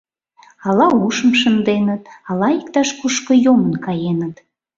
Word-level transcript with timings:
Ала 0.67 0.87
ушым 1.05 1.31
шынденыт, 1.39 2.03
ала 2.29 2.47
иктаж-кушко 2.59 3.33
йомын 3.45 3.73
каеныт. 3.85 4.35